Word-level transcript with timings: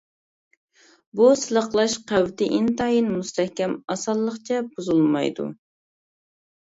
بۇ 1.17 1.25
سىلىقلاش 1.41 1.97
قەۋىتى 2.11 2.47
ئىنتايىن 2.59 3.11
مۇستەھكەم، 3.17 3.75
ئاسانلىقچە 3.97 4.57
بۇزۇلمايدۇ. 4.71 5.47